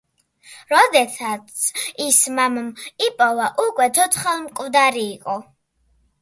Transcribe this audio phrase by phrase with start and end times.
[0.69, 1.59] როდესაც
[2.05, 2.71] ის მამამ
[3.09, 5.39] იპოვა, უკვე ცოცხალ-მკვდარი იყო.